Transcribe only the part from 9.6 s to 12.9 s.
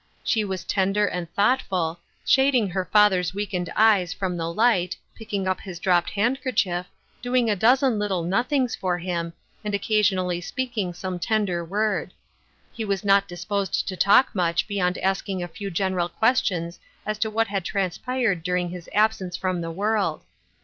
and occa sionally speaking some tender word. He